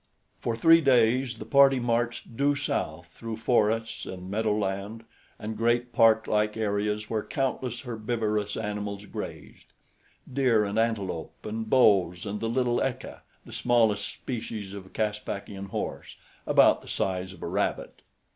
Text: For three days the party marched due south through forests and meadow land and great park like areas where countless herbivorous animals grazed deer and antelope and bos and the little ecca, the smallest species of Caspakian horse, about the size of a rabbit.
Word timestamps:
For 0.39 0.55
three 0.55 0.81
days 0.81 1.37
the 1.37 1.45
party 1.45 1.79
marched 1.79 2.35
due 2.35 2.55
south 2.55 3.09
through 3.13 3.37
forests 3.37 4.07
and 4.07 4.31
meadow 4.31 4.57
land 4.57 5.03
and 5.37 5.55
great 5.55 5.93
park 5.93 6.25
like 6.25 6.57
areas 6.57 7.07
where 7.07 7.21
countless 7.21 7.81
herbivorous 7.81 8.57
animals 8.57 9.05
grazed 9.05 9.67
deer 10.33 10.65
and 10.65 10.79
antelope 10.79 11.45
and 11.45 11.69
bos 11.69 12.25
and 12.25 12.39
the 12.39 12.49
little 12.49 12.81
ecca, 12.81 13.21
the 13.45 13.53
smallest 13.53 14.09
species 14.11 14.73
of 14.73 14.91
Caspakian 14.91 15.65
horse, 15.67 16.17
about 16.47 16.81
the 16.81 16.87
size 16.87 17.31
of 17.31 17.43
a 17.43 17.47
rabbit. 17.47 18.01